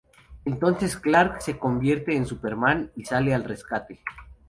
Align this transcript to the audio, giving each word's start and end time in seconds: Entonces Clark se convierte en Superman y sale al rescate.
Entonces 0.45 0.97
Clark 0.97 1.43
se 1.43 1.59
convierte 1.59 2.15
en 2.15 2.25
Superman 2.25 2.89
y 2.95 3.05
sale 3.05 3.35
al 3.35 3.43
rescate. 3.43 3.99